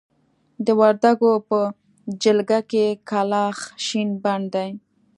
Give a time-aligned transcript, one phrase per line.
[0.65, 1.59] د وردکو په
[2.23, 4.69] جلګه کې کلاخ شين بڼ دی.